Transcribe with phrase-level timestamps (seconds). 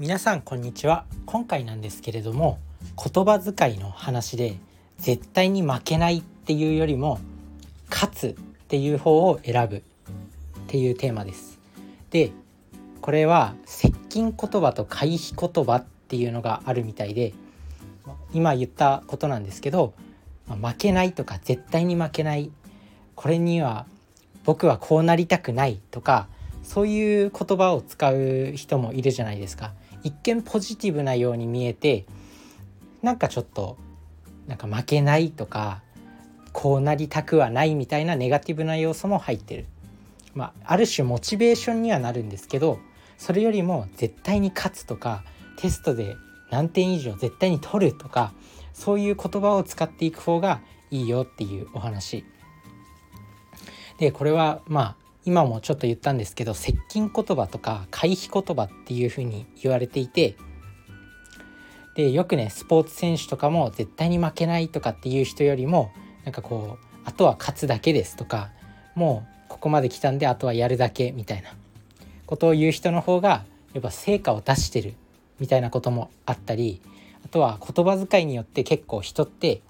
[0.00, 1.04] 皆さんこんにちは。
[1.26, 2.58] 今回なんですけれども
[2.96, 4.56] 言葉遣いの話で
[4.96, 7.20] 絶対に負けないっていうよりも
[7.90, 8.32] 勝つっ
[8.68, 9.82] ていう方を選ぶっ
[10.68, 11.60] ていうテーマです。
[12.08, 12.32] で
[13.02, 17.34] これは接近言葉と回避言葉っていうのがあるみたいで
[18.32, 19.92] 今言ったことなんですけど
[20.48, 22.50] 負けないとか絶対に負けない
[23.16, 23.84] これには
[24.44, 26.26] 僕はこうなりたくないとか
[26.62, 29.74] そういう言葉を使う人もいるじゃないですか。
[30.02, 32.06] 一見ポジティブなように見えて
[33.02, 33.76] なんかちょっと
[34.46, 35.82] なんか負けないとか
[36.52, 39.66] こうなりたくはないみたいなネガティブな要素も入ってる、
[40.34, 42.78] まあ、ある種モチベーションにはなるんですけど
[43.18, 45.24] それよりも絶対に勝つとか
[45.56, 46.16] テストで
[46.50, 48.32] 何点以上絶対に取るとか
[48.72, 50.60] そういう言葉を使っていく方が
[50.90, 52.24] いいよっていうお話。
[53.98, 54.96] でこれはまあ
[55.30, 60.34] 今もちょっと言ったんですけど接近言葉とか回避言葉っていうふうに言われていて
[61.94, 65.92] でよくねスポーツ選手とかも絶対に負けないとかっていう人よりも
[66.24, 68.50] なんかこうあとは勝つだけですとか
[68.96, 71.50] もうここまで来たんであとはやるだけみたいな
[72.26, 74.94] ことを言う人の方がやっぱ成果を出してる
[75.38, 76.82] みたいなこともあったり
[77.24, 79.62] あとは言葉遣いによって結構人って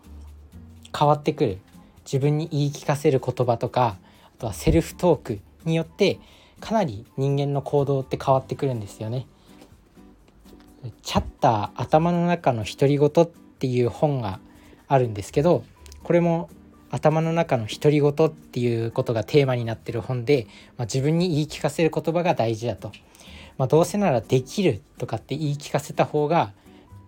[0.98, 1.58] 変わってくる。
[2.04, 6.18] 自分に言い聞かせる言葉とかあとはセルフトークによって
[6.60, 9.26] かなり人間の行動って変わってくるんですよね。
[11.02, 14.40] チャッター頭の中の独り言っていう本が
[14.88, 15.64] あるんですけど
[16.02, 16.48] これも
[16.90, 22.90] 頭の中の独り言っていうことがテーマになってる本で、まあ、自分に言い聞かせる言葉が大事だと、
[23.58, 26.52] まあ、どうせならできるとかって言い聞かせた方が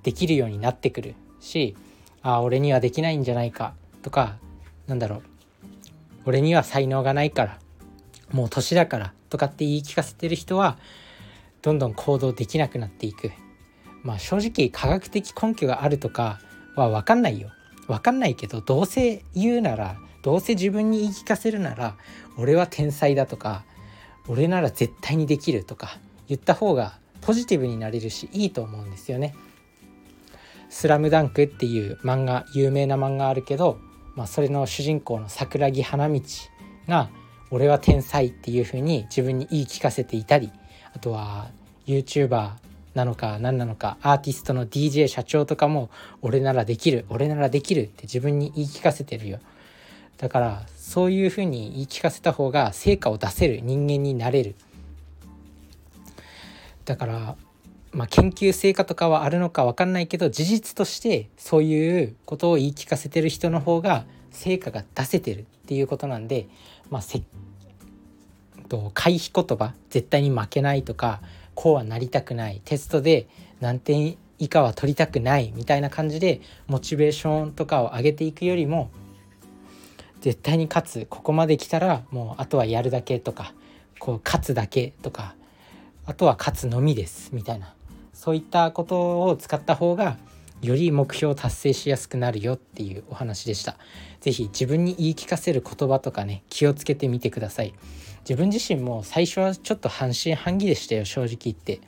[0.02, 1.74] できるようになってくるし
[2.22, 4.36] ああ俺にはできないんじゃないかとか
[4.86, 5.22] なんだろう
[6.26, 7.58] 俺には才能がないから
[8.32, 10.78] もう年だからとかって言い聞かせてる人は
[11.62, 13.30] どんどん行動できなくなっていく
[14.02, 16.40] まあ正直科学的根拠があるとか
[16.76, 17.50] は分かんないよ
[17.86, 21.96] 分かんないけどどうせ言うならどうせ自分に言い聞かせるなら
[22.38, 23.64] 俺は天才だとか
[24.28, 29.34] 俺なら絶対にできるとか言った方がポジティブになれるしいいと思うんですよね。
[30.70, 33.78] スラムダンクっていう漫画有名な漫画あるけど
[34.14, 36.20] まあ、それの主人公の桜木花道
[36.88, 37.10] が
[37.52, 40.50] 「俺は天才」っていう風に自分に言い聞かせていたり
[40.94, 41.50] あとは
[41.86, 42.52] YouTuber
[42.94, 45.90] なのか何なのかアーティストの DJ 社長とかも
[46.22, 49.38] 「俺ならできる俺ならできる」って自分に言い聞かせてるよ。
[50.18, 54.54] だからそういう風に言い聞かせた方が成果を出せる人間になれる。
[56.84, 57.36] だから
[57.92, 66.48] まあ、研究成果とかはあるのか分かんないけど事実としてそういうことを言い聞かせてる人の方が成果が出せてるっていうことなんで、
[66.90, 67.22] まあ、せ
[68.68, 71.20] と回避言葉絶対に負けないとか
[71.54, 73.26] こうはなりたくないテストで
[73.60, 78.90] 何点以下は取りたくないみたいな感じでモチベーションとかを上げていくよりも
[80.20, 83.52] 絶対に勝つここまで来たらもうあとはやるだけとか
[83.98, 85.34] こう勝つだけとか
[86.06, 87.74] あとは勝つのみですみたいな
[88.14, 90.16] そういったことを使った方が
[90.62, 93.76] より目標を達成しやすくなるよっていうお話でした。
[94.20, 97.74] 是非自分に言い聞かせる言葉とかね気をつけてみてください。
[98.20, 101.80] 自分自身も最初はちょっと半信半疑でしたよ正直言って。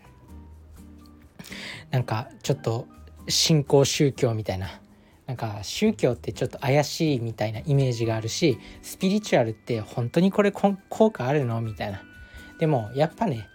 [1.90, 2.88] なんかちょっと
[3.28, 4.80] 信仰宗教みたいな
[5.26, 10.76] なんか宗教ってちょっと怪しいみたいなイメージがあるしスピリチュアルって本当にこれ効
[11.10, 12.02] 果あるのみたいな
[12.58, 13.48] でもやっぱね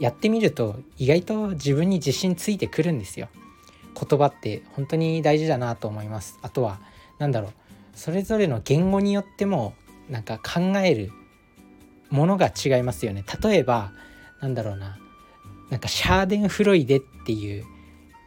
[0.00, 3.28] やってみると意外と自分に自信ついてくるんですよ。
[3.94, 6.38] 言葉って本当に大事だなと思います。
[6.42, 6.80] あとは
[7.18, 7.52] 何だろう
[7.94, 9.74] それぞれの言語によっても
[10.08, 11.10] なんか考える
[12.10, 13.24] ものが違いますよね。
[13.42, 13.92] 例えば
[14.40, 14.98] なんだろうな
[15.70, 17.64] なんかシャーデンフロイデっていう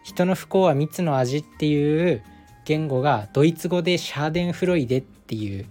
[0.03, 2.23] 人の不幸は蜜の味っていう
[2.65, 5.65] 言語がドイツ語でシャーデンフロイデっていう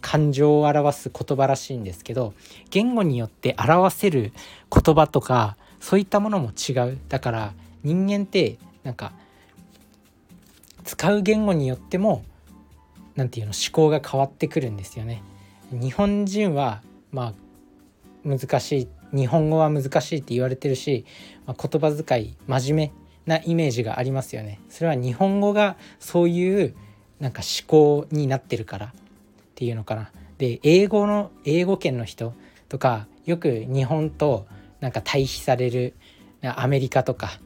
[0.00, 2.34] 感情を表す言葉らしいんですけど
[2.70, 4.32] 言語によって表せる
[4.72, 9.12] 言葉とかそういったものも違うだから人間ってなんか
[10.84, 12.24] 使う言語によっても
[13.16, 15.22] 何て言うの思考が変わってくるんですよね。
[15.70, 16.82] 日本人は
[17.12, 21.04] まあ難しい日本語は難しいって言われてるし、
[21.46, 22.92] まあ、言葉遣い真面
[23.26, 24.60] 目なイメージがありますよね。
[24.68, 26.74] それは日本語がそういう
[27.18, 28.90] なんか思考になってるからっ
[29.54, 30.10] ていうのかな。
[30.38, 32.32] で英語の英語圏の人
[32.68, 34.46] とかよく日本と
[34.80, 35.94] なんか対比される
[36.42, 37.38] アメリカとか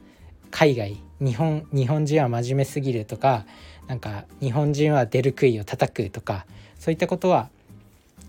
[0.51, 3.45] 海外日本日本人は真面目すぎるとか
[3.87, 6.45] なんか日本人は出る杭を叩くとか
[6.79, 7.49] そういったことは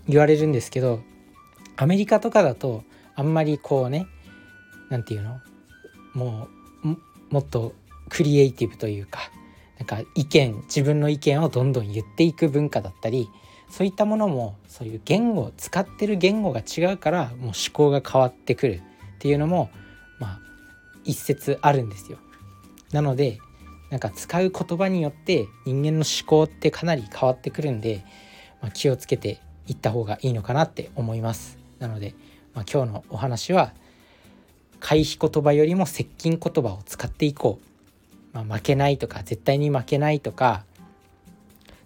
[0.07, 1.01] 言われるんですけど
[1.75, 2.83] アメリカとかだと
[3.15, 4.07] あんまりこうね
[4.89, 5.39] 何て言うの
[6.13, 6.47] も
[6.83, 6.87] う
[7.29, 7.73] もっと
[8.09, 9.19] クリエイティブというか
[9.79, 13.29] なんか意見自分の意見をどんどん言っていく文化だったり
[13.69, 18.81] そういったものもそういう言語使ってる言語が違うからもう思考が変わってくる
[19.17, 19.69] っていうのも
[20.19, 20.46] まあ
[21.07, 22.19] 一節あるんですよ。
[22.91, 23.39] なので
[23.89, 28.03] なんか使う言葉によって人間の思考ってかなり変わってくるんで、
[28.61, 31.57] まあ、気をつけていった方がいいのかなって思います。
[31.79, 32.13] なので、
[32.53, 33.73] まあ、今日のお話は
[34.79, 37.59] 回避言葉よりも接近言葉を使っていこ
[38.33, 40.65] う、まあ、負けないとか絶対に負けないとか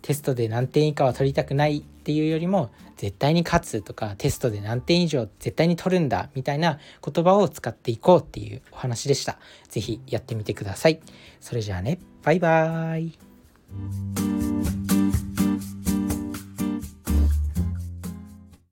[0.02, 9.38] テストで何点以下は取りたくないっていうよりも絶対に勝つとかテストで何点以上絶対に取るんだみたいな言葉を使っていこうっていうお話でした。
[9.70, 11.00] 是非やってみてください。
[11.40, 14.31] それじゃあね、バイバーイ。